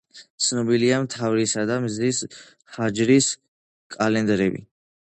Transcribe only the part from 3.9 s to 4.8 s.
კალენდრები.